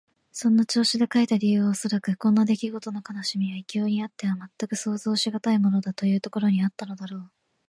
[0.31, 7.31] そんな調子で書いた理由はおそらく、こんなできごとの悲しみは異郷にあってはまったく想像しがたいものだ、というところにあったのであろう。